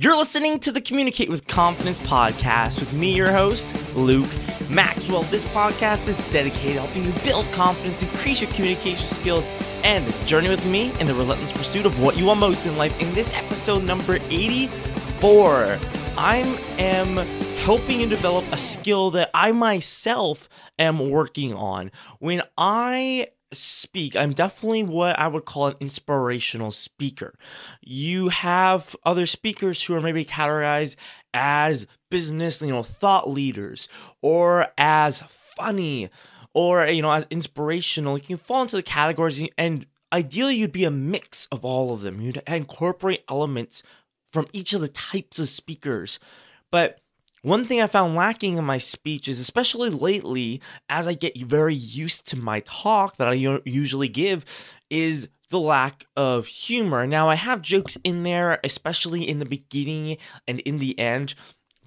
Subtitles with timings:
[0.00, 4.30] You're listening to the Communicate with Confidence podcast with me, your host, Luke
[4.70, 5.24] Maxwell.
[5.24, 9.48] This podcast is dedicated to helping you build confidence, increase your communication skills,
[9.82, 12.96] and journey with me in the relentless pursuit of what you want most in life.
[13.00, 15.78] In this episode number 84,
[16.16, 16.36] I
[16.78, 17.16] am
[17.64, 21.90] helping you develop a skill that I myself am working on.
[22.20, 27.34] When I speak, I'm definitely what I would call an inspirational speaker.
[27.80, 30.96] You have other speakers who are maybe categorized
[31.32, 33.88] as business, you know, thought leaders
[34.22, 36.10] or as funny
[36.54, 38.18] or you know, as inspirational.
[38.18, 42.02] You can fall into the categories and ideally you'd be a mix of all of
[42.02, 42.20] them.
[42.20, 43.82] You'd incorporate elements
[44.32, 46.18] from each of the types of speakers.
[46.70, 47.00] But
[47.42, 51.74] one thing I found lacking in my speech is, especially lately, as I get very
[51.74, 54.44] used to my talk that I usually give,
[54.90, 57.06] is the lack of humor.
[57.06, 61.34] Now, I have jokes in there, especially in the beginning and in the end,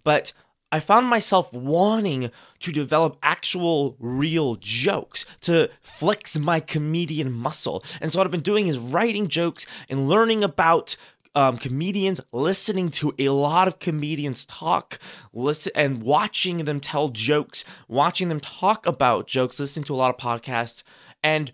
[0.03, 0.33] but
[0.71, 7.83] I found myself wanting to develop actual real jokes to flex my comedian muscle.
[7.99, 10.95] And so, what I've been doing is writing jokes and learning about
[11.35, 14.99] um, comedians, listening to a lot of comedians talk,
[15.33, 20.13] listen and watching them tell jokes, watching them talk about jokes, listening to a lot
[20.13, 20.83] of podcasts,
[21.23, 21.51] and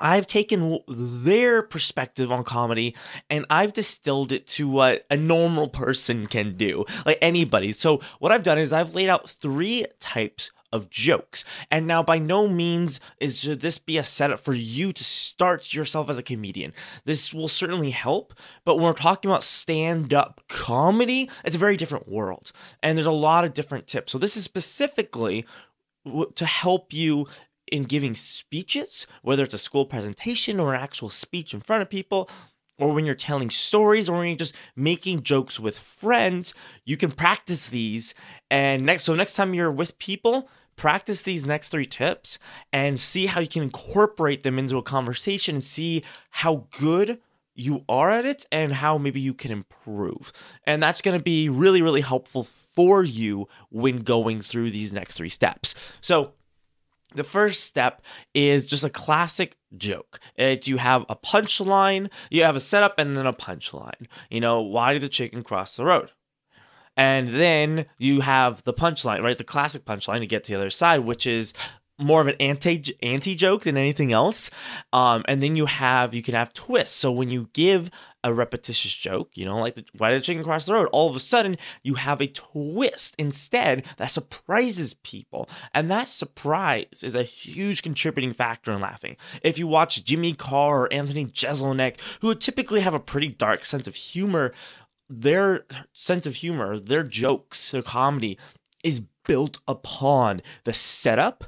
[0.00, 2.94] I've taken their perspective on comedy
[3.30, 7.72] and I've distilled it to what a normal person can do, like anybody.
[7.72, 11.44] So, what I've done is I've laid out three types of jokes.
[11.70, 15.72] And now, by no means is should this be a setup for you to start
[15.72, 16.72] yourself as a comedian.
[17.04, 21.76] This will certainly help, but when we're talking about stand up comedy, it's a very
[21.76, 22.52] different world.
[22.82, 24.12] And there's a lot of different tips.
[24.12, 25.46] So, this is specifically
[26.34, 27.26] to help you
[27.70, 31.90] in giving speeches, whether it's a school presentation or an actual speech in front of
[31.90, 32.28] people,
[32.78, 37.10] or when you're telling stories or when you're just making jokes with friends, you can
[37.10, 38.14] practice these.
[38.50, 42.38] And next, so next time you're with people, practice these next three tips
[42.72, 47.18] and see how you can incorporate them into a conversation and see how good
[47.54, 50.32] you are at it and how maybe you can improve.
[50.64, 55.14] And that's going to be really, really helpful for you when going through these next
[55.14, 55.74] three steps.
[56.00, 56.32] So,
[57.14, 58.02] the first step
[58.34, 60.20] is just a classic joke.
[60.36, 64.06] It, you have a punchline, you have a setup, and then a punchline.
[64.30, 66.10] You know, why did the chicken cross the road?
[66.98, 69.38] And then you have the punchline, right?
[69.38, 71.54] The classic punchline to get to the other side, which is
[71.98, 74.50] more of an anti anti joke than anything else.
[74.92, 76.96] Um, and then you have you can have twists.
[76.96, 77.90] So when you give
[78.24, 80.88] a repetitious joke, you know, like the, why did the chicken cross the road?
[80.92, 87.02] All of a sudden, you have a twist instead that surprises people, and that surprise
[87.04, 89.16] is a huge contributing factor in laughing.
[89.42, 93.86] If you watch Jimmy Carr or Anthony Jeselnik, who typically have a pretty dark sense
[93.86, 94.52] of humor,
[95.08, 98.38] their sense of humor, their jokes, their comedy
[98.84, 101.44] is built upon the setup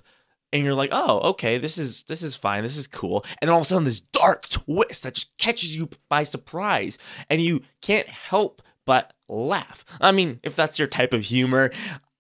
[0.53, 3.51] and you're like, oh, okay, this is this is fine, this is cool, and then
[3.51, 6.99] all of a sudden this dark twist that just catches you by surprise,
[7.29, 9.85] and you can't help but laugh.
[10.01, 11.71] I mean, if that's your type of humor.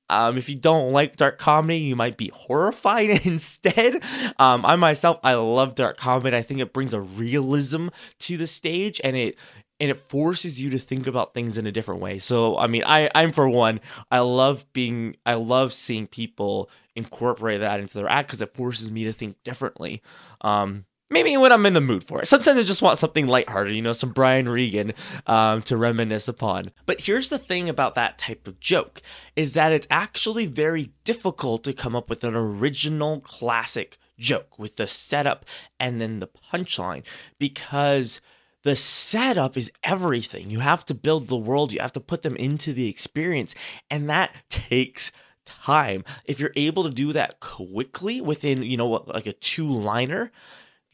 [0.09, 4.03] Um, if you don't like dark comedy, you might be horrified instead.
[4.41, 6.37] Um, I myself, I love dark comedy.
[6.37, 9.39] I think it brings a realism to the stage, and it
[9.81, 12.19] and it forces you to think about things in a different way.
[12.19, 13.81] So, I mean, I I'm for one,
[14.11, 18.91] I love being, I love seeing people incorporate that into their act because it forces
[18.91, 20.03] me to think differently.
[20.43, 22.29] Um, maybe when I'm in the mood for it.
[22.29, 24.93] Sometimes I just want something lighthearted, you know, some Brian Regan
[25.27, 26.71] um, to reminisce upon.
[26.87, 29.03] But here's the thing about that type of joke
[29.35, 34.77] is that it's actually very difficult to come up with an original classic joke with
[34.77, 35.45] the setup
[35.81, 37.03] and then the punchline
[37.39, 38.21] because
[38.63, 40.51] the setup is everything.
[40.51, 43.55] You have to build the world, you have to put them into the experience,
[43.91, 45.13] and that takes
[45.45, 46.05] time.
[46.25, 50.31] If you're able to do that quickly within, you know, like a two liner,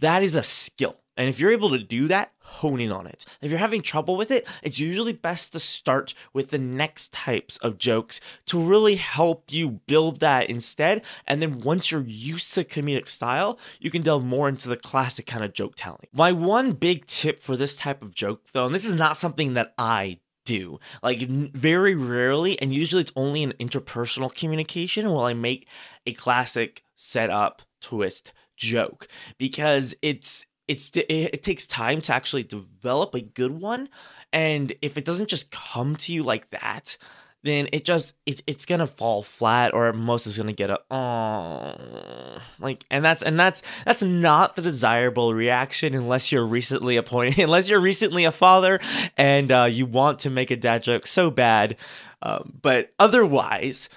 [0.00, 0.96] that is a skill.
[1.16, 3.24] And if you're able to do that, hone in on it.
[3.40, 7.56] If you're having trouble with it, it's usually best to start with the next types
[7.58, 11.02] of jokes to really help you build that instead.
[11.26, 15.26] And then once you're used to comedic style, you can delve more into the classic
[15.26, 16.06] kind of joke telling.
[16.12, 19.54] My one big tip for this type of joke, though, and this is not something
[19.54, 20.78] that I do.
[21.02, 25.66] Like very rarely, and usually it's only in interpersonal communication will I make
[26.06, 33.14] a classic setup twist joke because it's it's it, it takes time to actually develop
[33.14, 33.88] a good one
[34.32, 36.96] and if it doesn't just come to you like that
[37.42, 42.38] then it just it, it's gonna fall flat or most is gonna get a oh
[42.58, 47.68] like and that's and that's that's not the desirable reaction unless you're recently appointed unless
[47.68, 48.80] you're recently a father
[49.16, 51.76] and uh, you want to make a dad joke so bad
[52.22, 53.88] um, but otherwise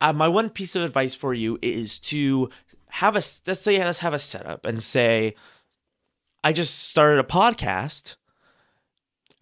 [0.00, 2.48] uh, my one piece of advice for you is to
[2.88, 5.34] have a let's say let's have a setup and say
[6.44, 8.14] i just started a podcast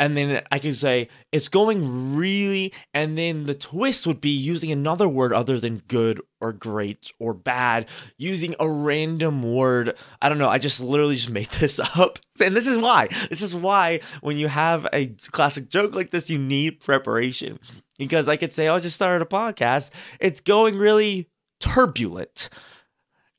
[0.02, 4.72] and then I could say it's going really, and then the twist would be using
[4.72, 9.96] another word other than good or great or bad, using a random word.
[10.20, 10.48] I don't know.
[10.48, 13.10] I just literally just made this up, and this is why.
[13.30, 17.60] This is why when you have a classic joke like this, you need preparation
[17.96, 19.90] because I could say, "Oh, I just started a podcast.
[20.18, 21.28] It's going really
[21.60, 22.48] turbulent."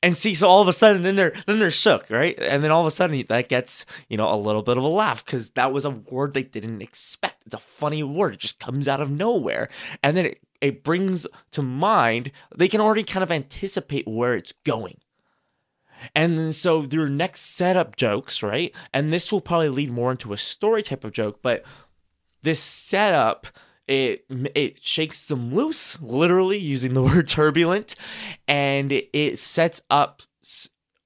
[0.04, 2.38] And see so all of a sudden then they're then they're shook right?
[2.38, 4.88] And then all of a sudden that gets you know a little bit of a
[4.88, 7.42] laugh because that was a word they didn't expect.
[7.46, 8.34] It's a funny word.
[8.34, 9.70] It just comes out of nowhere.
[10.02, 14.52] And then it, it brings to mind they can already kind of anticipate where it's
[14.64, 14.98] going.
[16.14, 18.74] And then so their next setup jokes right?
[18.92, 21.64] And this will probably lead more into a story type of joke but
[22.42, 23.46] this setup
[23.86, 27.96] it it shakes them loose, literally using the word turbulent,
[28.48, 30.22] and it sets up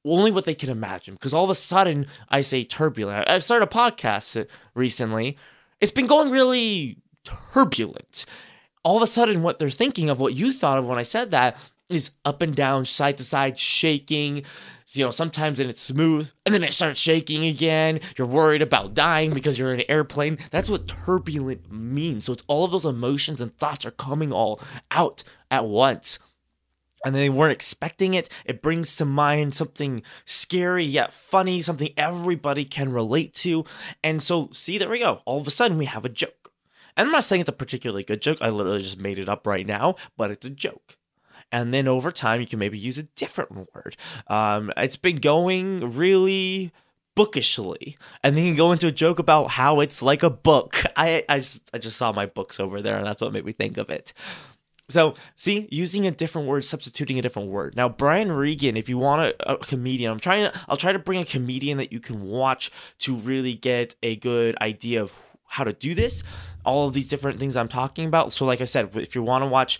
[0.04, 1.14] only what they can imagine.
[1.14, 3.28] Because all of a sudden, I say turbulent.
[3.28, 5.36] I started a podcast recently.
[5.80, 8.24] It's been going really turbulent.
[8.84, 11.30] All of a sudden, what they're thinking of, what you thought of when I said
[11.32, 11.56] that,
[11.88, 14.44] is up and down, side to side, shaking,
[14.92, 18.00] you know, sometimes then it's smooth and then it starts shaking again.
[18.16, 20.38] You're worried about dying because you're in an airplane.
[20.50, 22.24] That's what turbulent means.
[22.24, 26.18] So it's all of those emotions and thoughts are coming all out at once.
[27.04, 28.28] And they weren't expecting it.
[28.44, 33.64] It brings to mind something scary yet funny, something everybody can relate to.
[34.02, 35.22] And so, see, there we go.
[35.24, 36.52] All of a sudden, we have a joke.
[36.96, 38.38] And I'm not saying it's a particularly good joke.
[38.40, 40.97] I literally just made it up right now, but it's a joke
[41.52, 43.96] and then over time you can maybe use a different word.
[44.28, 46.72] Um, it's been going really
[47.16, 50.82] bookishly and then you can go into a joke about how it's like a book.
[50.96, 53.52] I, I, just, I just saw my books over there and that's what made me
[53.52, 54.12] think of it.
[54.90, 57.76] So see using a different word substituting a different word.
[57.76, 60.98] Now brian regan if you want a, a comedian i'm trying to i'll try to
[60.98, 62.70] bring a comedian that you can watch
[63.00, 65.12] to really get a good idea of
[65.44, 66.22] how to do this
[66.64, 68.32] all of these different things i'm talking about.
[68.32, 69.78] So like i said if you want to watch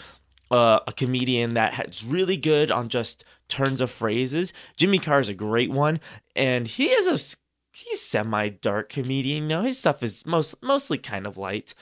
[0.50, 4.52] uh, a comedian that is really good on just turns of phrases.
[4.76, 6.00] Jimmy Carr is a great one,
[6.34, 7.36] and he is a
[7.72, 9.44] he's semi dark comedian.
[9.44, 11.74] You know, his stuff is most mostly kind of light.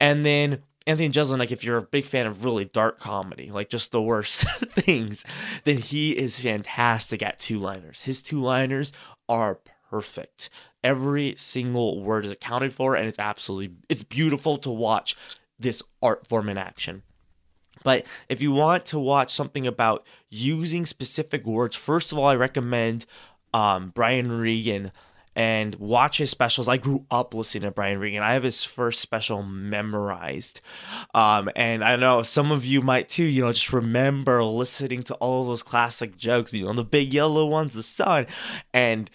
[0.00, 3.90] And then Anthony Jeselnik, if you're a big fan of really dark comedy, like just
[3.90, 4.42] the worst
[4.72, 5.24] things,
[5.64, 8.02] then he is fantastic at two liners.
[8.02, 8.92] His two liners
[9.28, 9.58] are
[9.90, 10.48] perfect.
[10.84, 15.16] Every single word is accounted for, and it's absolutely it's beautiful to watch
[15.58, 17.02] this art form in action.
[17.82, 22.36] But if you want to watch something about using specific words, first of all, I
[22.36, 23.06] recommend
[23.54, 24.92] um, Brian Regan
[25.36, 26.66] and watch his specials.
[26.66, 28.22] I grew up listening to Brian Regan.
[28.22, 30.62] I have his first special memorized.
[31.14, 35.14] Um, and I know some of you might too, you know, just remember listening to
[35.16, 38.26] all those classic jokes, you know, the big yellow ones, the sun.
[38.72, 39.10] And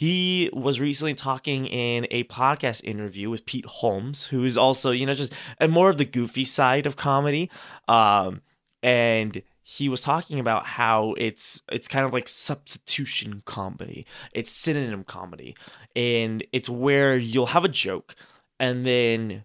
[0.00, 5.04] he was recently talking in a podcast interview with Pete Holmes, who is also, you
[5.04, 7.50] know, just a more of the goofy side of comedy.
[7.86, 8.40] Um,
[8.82, 14.06] and he was talking about how it's it's kind of like substitution comedy.
[14.32, 15.54] It's synonym comedy.
[15.94, 18.16] And it's where you'll have a joke
[18.58, 19.44] and then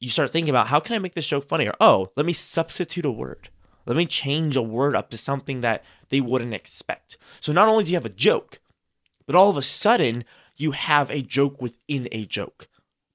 [0.00, 1.72] you start thinking about how can I make this joke funnier?
[1.80, 3.48] Oh, let me substitute a word.
[3.86, 7.16] Let me change a word up to something that they wouldn't expect.
[7.40, 8.60] So not only do you have a joke,
[9.26, 10.24] but all of a sudden,
[10.56, 12.68] you have a joke within a joke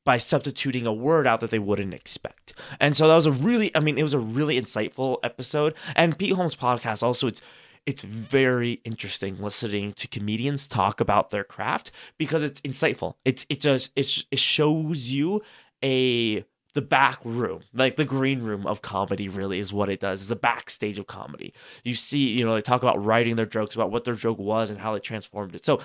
[0.05, 2.53] by substituting a word out that they wouldn't expect.
[2.79, 5.75] And so that was a really, I mean, it was a really insightful episode.
[5.95, 7.41] And Pete Holmes' podcast also, it's
[7.85, 13.15] it's very interesting listening to comedians talk about their craft because it's insightful.
[13.25, 15.41] It's it does it, it shows you
[15.83, 16.43] a
[16.79, 20.21] the back room, like the green room of comedy, really is what it does.
[20.21, 21.53] It's the backstage of comedy.
[21.83, 24.69] You see, you know, they talk about writing their jokes, about what their joke was
[24.69, 25.65] and how they transformed it.
[25.65, 25.81] So,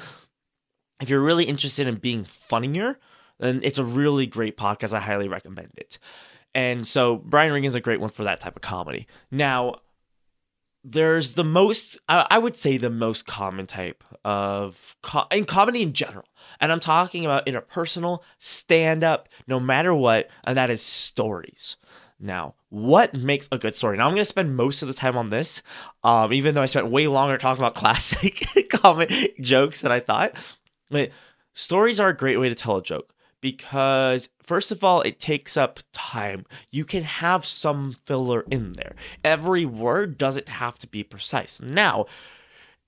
[1.03, 3.01] if you're really interested in being funnier,
[3.41, 4.93] then it's a really great podcast.
[4.93, 5.99] I highly recommend it.
[6.55, 9.09] And so, Brian Regan's a great one for that type of comedy.
[9.33, 9.81] Now,
[10.85, 15.95] there's the most i would say the most common type of co- in comedy in
[15.95, 16.27] general.
[16.61, 21.77] And i'm talking about interpersonal stand up no matter what and that is stories.
[22.21, 23.97] Now what makes a good story?
[23.97, 25.63] Now i'm going to spend most of the time on this
[26.03, 29.11] um, even though i spent way longer talking about classic comic
[29.41, 30.35] jokes than i thought.
[30.91, 31.11] But
[31.55, 33.14] stories are a great way to tell a joke
[33.45, 36.47] because first of all it takes up time.
[36.71, 38.95] You can have some filler in there.
[39.23, 41.61] Every word doesn't have to be precise.
[41.61, 42.07] Now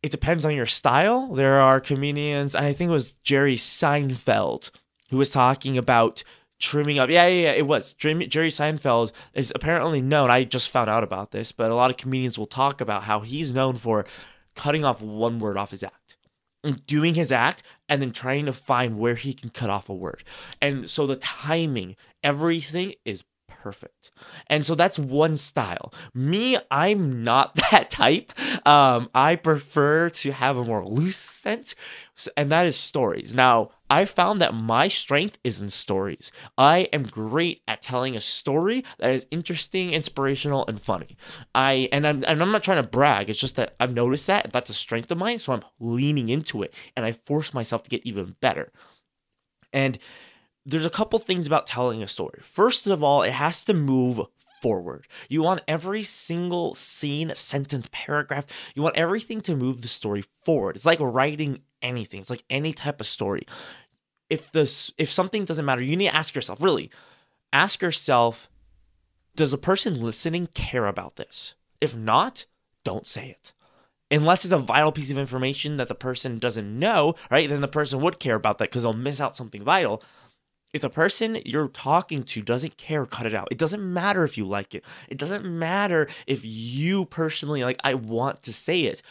[0.02, 1.26] it depends on your style.
[1.34, 4.70] There are comedians i think it was jerry seinfeld
[5.10, 6.24] who was talking about
[6.58, 7.10] trimming up.
[7.10, 7.92] Yeah yeah, yeah it was.
[7.92, 10.30] Jerry seinfeld is apparently known.
[10.30, 13.20] I just found out about this but a lot of comedians will talk about how
[13.20, 14.06] he's known for
[14.54, 16.05] cutting off one word off his act
[16.72, 20.24] doing his act and then trying to find where he can cut off a word.
[20.60, 24.10] And so the timing, everything is perfect.
[24.48, 25.92] And so that's one style.
[26.14, 28.32] Me, I'm not that type.
[28.66, 31.74] Um, I prefer to have a more loose sense,
[32.36, 33.34] and that is stories.
[33.34, 36.32] Now, I found that my strength is in stories.
[36.58, 41.16] I am great at telling a story that is interesting, inspirational, and funny.
[41.54, 43.30] I and I'm and I'm not trying to brag.
[43.30, 46.62] It's just that I've noticed that that's a strength of mine, so I'm leaning into
[46.62, 48.72] it, and I force myself to get even better.
[49.72, 49.98] And
[50.66, 52.40] there's a couple things about telling a story.
[52.42, 54.20] First of all, it has to move
[54.60, 55.06] forward.
[55.28, 60.74] You want every single scene, sentence, paragraph, you want everything to move the story forward.
[60.74, 62.20] It's like writing anything.
[62.20, 63.46] It's like any type of story.
[64.28, 66.90] If this if something doesn't matter, you need to ask yourself, really,
[67.52, 68.50] ask yourself,
[69.36, 71.54] does the person listening care about this?
[71.80, 72.46] If not,
[72.82, 73.52] don't say it.
[74.10, 77.48] Unless it's a vital piece of information that the person doesn't know, right?
[77.48, 80.02] Then the person would care about that because they'll miss out something vital
[80.76, 83.48] if the person you're talking to doesn't care, cut it out.
[83.50, 84.84] It doesn't matter if you like it.
[85.08, 89.02] It doesn't matter if you personally like I want to say it.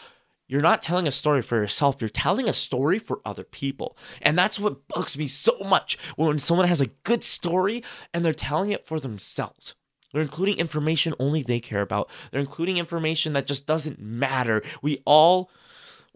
[0.48, 3.98] You're not telling a story for yourself, you're telling a story for other people.
[4.22, 7.82] And that's what bugs me so much when someone has a good story
[8.14, 9.74] and they're telling it for themselves.
[10.12, 12.08] They're including information only they care about.
[12.30, 14.62] They're including information that just doesn't matter.
[14.82, 15.50] We all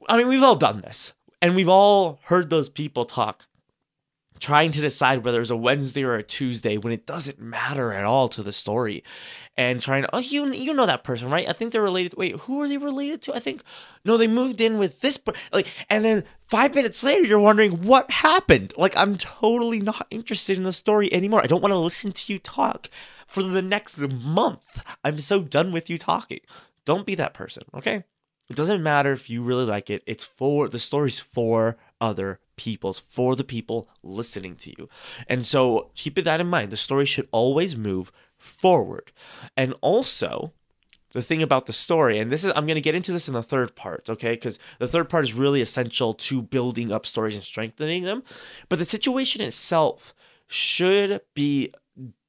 [0.08, 1.12] I mean, we've all done this.
[1.42, 3.46] And we've all heard those people talk
[4.40, 8.04] trying to decide whether it's a Wednesday or a Tuesday when it doesn't matter at
[8.04, 9.04] all to the story,
[9.56, 11.48] and trying to oh you you know that person right?
[11.48, 12.14] I think they're related.
[12.16, 13.34] Wait, who are they related to?
[13.34, 13.62] I think
[14.04, 17.82] no, they moved in with this, but like, and then five minutes later you're wondering
[17.82, 18.72] what happened.
[18.76, 21.42] Like I'm totally not interested in the story anymore.
[21.42, 22.88] I don't want to listen to you talk
[23.26, 24.82] for the next month.
[25.04, 26.40] I'm so done with you talking.
[26.84, 28.04] Don't be that person, okay?
[28.48, 30.02] It doesn't matter if you really like it.
[30.06, 34.88] It's for the story's for other people's for the people listening to you.
[35.26, 36.70] And so keep that in mind.
[36.70, 39.12] The story should always move forward.
[39.56, 40.52] And also,
[41.12, 43.34] the thing about the story, and this is I'm going to get into this in
[43.34, 44.32] the third part, okay?
[44.32, 48.22] Because the third part is really essential to building up stories and strengthening them.
[48.68, 50.14] But the situation itself
[50.46, 51.72] should be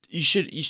[0.07, 0.63] you should you,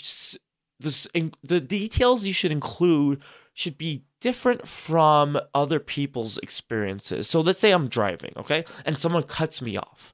[0.79, 1.07] this
[1.43, 3.21] the details you should include
[3.53, 7.29] should be different from other people's experiences.
[7.29, 10.13] So let's say I'm driving, okay, and someone cuts me off.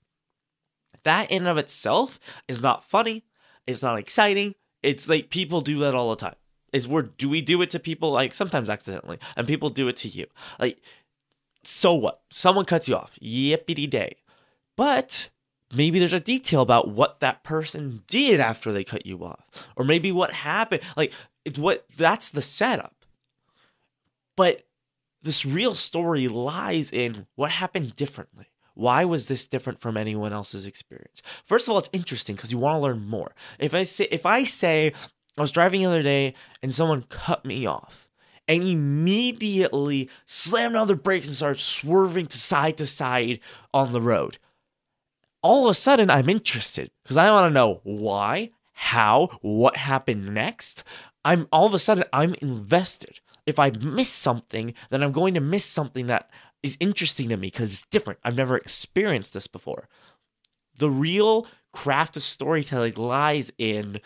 [1.03, 3.23] That in and of itself is not funny.
[3.65, 4.55] It's not exciting.
[4.81, 6.35] It's like people do that all the time.
[6.73, 9.95] Is where do we do it to people like sometimes accidentally, and people do it
[9.97, 10.25] to you.
[10.59, 10.83] Like,
[11.63, 12.21] so what?
[12.29, 13.17] Someone cuts you off.
[13.21, 14.17] Yippity day.
[14.75, 15.29] But
[15.73, 19.85] maybe there's a detail about what that person did after they cut you off, or
[19.85, 20.81] maybe what happened.
[20.95, 21.13] Like,
[21.55, 22.96] what that's the setup
[24.37, 24.65] but
[25.21, 28.45] this real story lies in what happened differently.
[28.75, 31.21] Why was this different from anyone else's experience?
[31.43, 33.31] First of all, it's interesting because you want to learn more.
[33.59, 34.93] If I say if I say
[35.37, 38.07] I was driving the other day and someone cut me off
[38.47, 43.39] and immediately slammed on the brakes and started swerving to side to side
[43.73, 44.37] on the road.
[45.41, 50.33] All of a sudden, I'm interested because I want to know why, how, what happened
[50.33, 50.83] next.
[51.25, 55.39] I'm all of a sudden I'm invested if I miss something, then I'm going to
[55.39, 56.29] miss something that
[56.61, 58.19] is interesting to me because it's different.
[58.23, 59.87] I've never experienced this before.
[60.77, 64.01] The real craft of storytelling lies in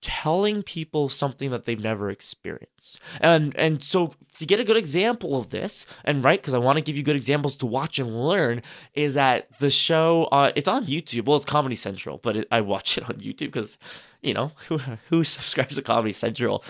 [0.00, 2.98] telling people something that they've never experienced.
[3.20, 6.76] And and so to get a good example of this, and right, because I want
[6.76, 8.62] to give you good examples to watch and learn,
[8.94, 11.26] is that the show uh, it's on YouTube.
[11.26, 13.78] Well, it's Comedy Central, but it, I watch it on YouTube because
[14.22, 14.78] you know who
[15.08, 16.64] who subscribes to Comedy Central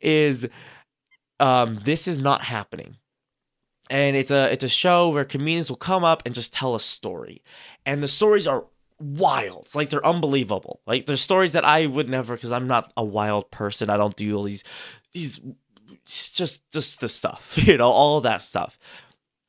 [0.00, 0.46] is
[1.40, 2.96] um, this is not happening.
[3.88, 6.80] And it's a it's a show where comedians will come up and just tell a
[6.80, 7.42] story.
[7.84, 8.66] And the stories are
[9.00, 9.68] wild.
[9.74, 10.80] Like they're unbelievable.
[10.86, 13.90] Like there's stories that I would never because I'm not a wild person.
[13.90, 14.62] I don't do all these
[15.12, 15.40] these
[16.06, 18.78] just just the stuff, you know, all that stuff.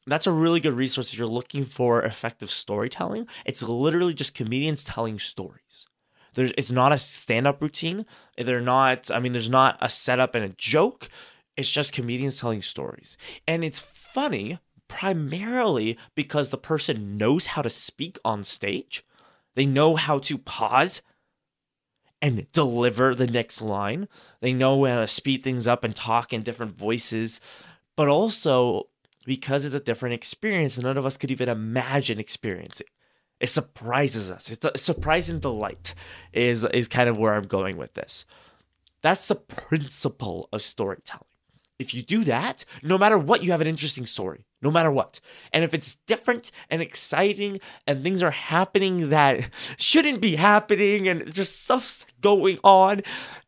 [0.08, 3.28] That's a really good resource if you're looking for effective storytelling.
[3.46, 5.86] It's literally just comedians telling stories.
[6.34, 8.06] There's it's not a stand-up routine.
[8.38, 11.10] They're not, I mean, there's not a setup and a joke.
[11.58, 13.18] It's just comedians telling stories.
[13.48, 19.06] And it's funny primarily because the person knows how to speak on stage.
[19.56, 21.02] They know how to pause
[22.22, 24.08] and deliver the next line.
[24.42, 27.40] They know how to speed things up and talk in different voices,
[27.96, 28.88] but also
[29.26, 32.88] because it's a different experience, none of us could even imagine experiencing.
[33.40, 34.52] It surprises us.
[34.52, 35.96] It's a surprising delight
[36.32, 38.26] is is kind of where I'm going with this.
[39.02, 41.31] That's the principle of storytelling.
[41.82, 45.20] If you do that, no matter what, you have an interesting story, no matter what.
[45.52, 51.34] And if it's different and exciting and things are happening that shouldn't be happening and
[51.34, 53.02] just stuff's going on,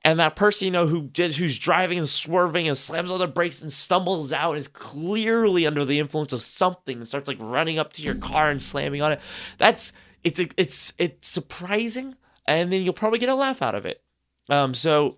[0.03, 3.27] and that person, you know, who did who's driving and swerving and slams on the
[3.27, 7.79] brakes and stumbles out is clearly under the influence of something and starts like running
[7.79, 9.21] up to your car and slamming on it.
[9.57, 14.01] That's it's it's it's surprising, and then you'll probably get a laugh out of it.
[14.49, 15.17] Um, so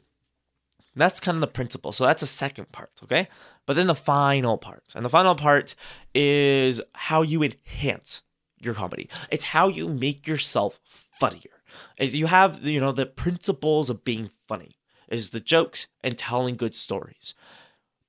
[0.96, 1.92] that's kind of the principle.
[1.92, 3.28] So that's the second part, okay?
[3.66, 4.84] But then the final part.
[4.96, 5.76] And the final part
[6.14, 8.22] is how you enhance
[8.62, 9.10] your comedy.
[9.30, 11.62] It's how you make yourself funnier.
[11.98, 14.78] Is you have, you know, the principles of being funny
[15.10, 17.36] is the jokes and telling good stories.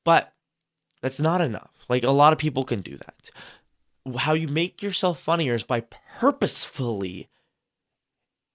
[0.05, 0.33] But
[1.03, 1.73] that's not enough.
[1.89, 3.31] Like a lot of people can do that.
[4.19, 5.83] How you make yourself funnier is by
[6.21, 7.29] purposefully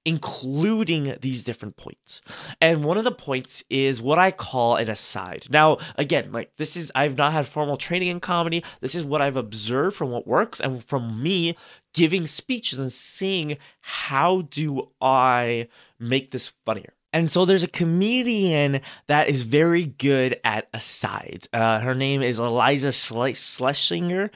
[0.05, 2.21] including these different points.
[2.59, 5.47] And one of the points is what I call an aside.
[5.49, 8.63] Now, again, like this is I've not had formal training in comedy.
[8.79, 11.55] This is what I've observed from what works and from me
[11.93, 15.67] giving speeches and seeing how do I
[15.99, 16.93] make this funnier.
[17.13, 21.47] And so there's a comedian that is very good at asides.
[21.51, 24.31] Uh, her name is Eliza Schlesinger.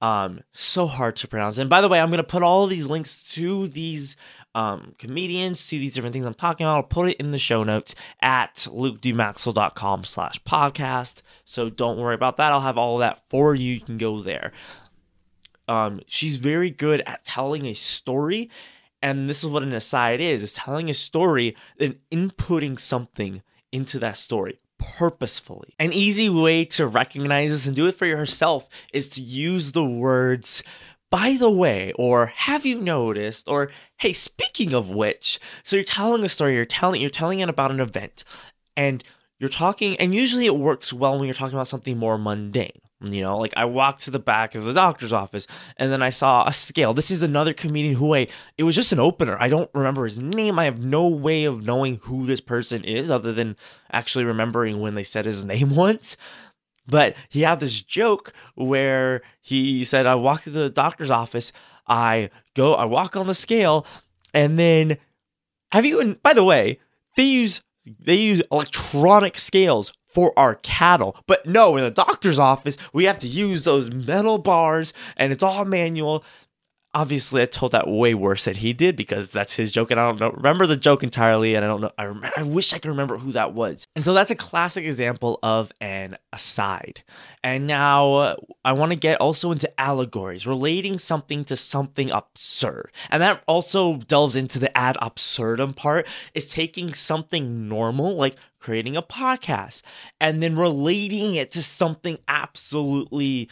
[0.00, 1.58] Um, so hard to pronounce.
[1.58, 4.16] And by the way, I'm gonna put all these links to these
[4.54, 6.76] um, comedians, see these different things I'm talking about.
[6.76, 11.22] I'll put it in the show notes at lukedmaxwell.com slash podcast.
[11.44, 12.52] So don't worry about that.
[12.52, 13.74] I'll have all that for you.
[13.74, 14.52] You can go there.
[15.68, 18.50] Um, she's very good at telling a story.
[19.02, 23.42] And this is what an aside is, is telling a story and inputting something
[23.72, 25.74] into that story purposefully.
[25.78, 29.84] An easy way to recognize this and do it for yourself is to use the
[29.84, 30.62] words
[31.10, 36.24] by the way, or have you noticed, or hey, speaking of which, so you're telling
[36.24, 38.24] a story, you're telling you're telling it about an event,
[38.76, 39.02] and
[39.38, 42.80] you're talking, and usually it works well when you're talking about something more mundane.
[43.02, 45.46] You know, like I walked to the back of the doctor's office
[45.78, 46.92] and then I saw a scale.
[46.92, 48.26] This is another comedian who I,
[48.58, 49.38] it was just an opener.
[49.40, 50.58] I don't remember his name.
[50.58, 53.56] I have no way of knowing who this person is other than
[53.90, 56.18] actually remembering when they said his name once.
[56.90, 61.52] But he had this joke where he said, I walk to the doctor's office,
[61.86, 63.86] I go, I walk on the scale,
[64.34, 64.98] and then
[65.72, 66.78] have you, and by the way,
[67.16, 67.62] they use
[67.98, 71.16] they use electronic scales for our cattle.
[71.26, 75.42] But no, in the doctor's office, we have to use those metal bars and it's
[75.42, 76.24] all manual
[76.92, 80.08] obviously I told that way worse than he did because that's his joke, and I
[80.08, 81.92] don't know, remember the joke entirely, and I don't know.
[81.96, 83.86] I remember, I wish I could remember who that was.
[83.94, 87.02] And so that's a classic example of an aside.
[87.44, 93.22] And now I want to get also into allegories, relating something to something absurd, and
[93.22, 96.06] that also delves into the ad absurdum part.
[96.34, 99.82] Is taking something normal like creating a podcast
[100.20, 103.48] and then relating it to something absolutely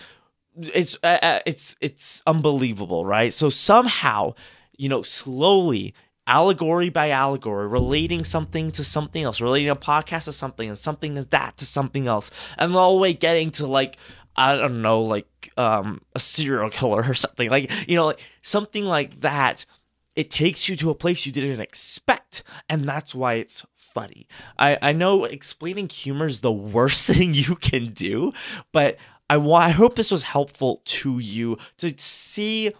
[0.60, 3.32] it's uh, uh, it's it's unbelievable, right?
[3.32, 4.34] So somehow,
[4.76, 5.94] you know, slowly
[6.26, 11.14] allegory by allegory, relating something to something else, relating a podcast to something, and something
[11.14, 13.96] to that to something else, and all the way getting to like
[14.36, 18.84] I don't know, like um, a serial killer or something, like you know, like something
[18.84, 19.66] like that.
[20.14, 24.26] It takes you to a place you didn't expect, and that's why it's funny.
[24.58, 28.32] I I know explaining humor is the worst thing you can do,
[28.72, 28.96] but
[29.30, 32.72] I want I hope this was helpful to you to see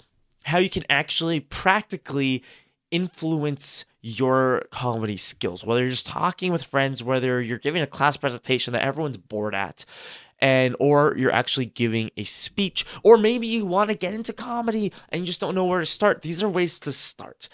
[0.44, 2.42] how you can actually practically
[2.90, 8.16] influence your comedy skills whether you're just talking with friends whether you're giving a class
[8.16, 9.84] presentation that everyone's bored at
[10.38, 14.92] and or you're actually giving a speech or maybe you want to get into comedy
[15.11, 16.22] and you just don't know where to start.
[16.22, 17.48] These are ways to start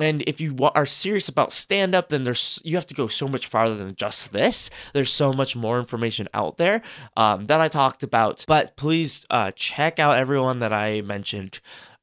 [0.00, 3.28] and if you are serious about stand up, then there's you have to go so
[3.28, 4.70] much farther than just this.
[4.92, 6.82] There's so much more information out there
[7.16, 8.44] um, that I talked about.
[8.46, 11.60] But please uh, check out everyone that I mentioned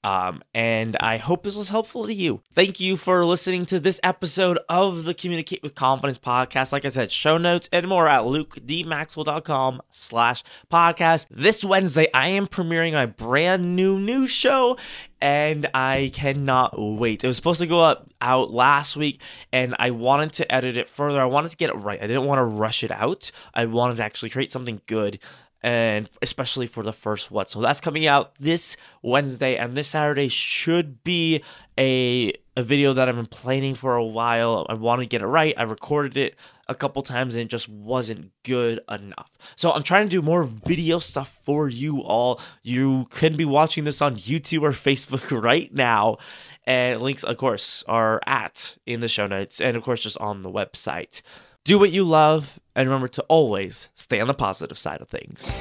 [0.08, 2.40] um, and I hope this was helpful to you.
[2.54, 6.72] Thank you for listening to this episode of the Communicate with Confidence podcast.
[6.72, 11.28] Like I said, show notes and more at lukedmaxwell.com slash podcast.
[11.30, 14.78] This Wednesday, I am premiering my brand new new show
[15.20, 17.26] and I cannot wait.
[17.26, 19.20] It was supposed to go up out last week,
[19.52, 21.20] and I wanted to edit it further.
[21.20, 22.02] I wanted to get it right.
[22.02, 23.32] I didn't want to rush it out.
[23.54, 25.20] I wanted to actually create something good
[25.68, 27.50] and especially for the first what.
[27.50, 31.44] So that's coming out this Wednesday, and this Saturday should be
[31.78, 34.66] a a video that I've been planning for a while.
[34.70, 35.54] I want to get it right.
[35.58, 36.36] I recorded it
[36.70, 39.38] a couple times and it just wasn't good enough.
[39.56, 42.42] So I'm trying to do more video stuff for you all.
[42.64, 46.18] You can be watching this on YouTube or Facebook right now.
[46.66, 50.42] And links, of course, are at in the show notes and, of course, just on
[50.42, 51.22] the website.
[51.68, 55.52] Do what you love and remember to always stay on the positive side of things.